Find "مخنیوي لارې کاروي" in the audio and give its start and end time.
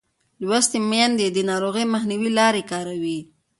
1.93-3.19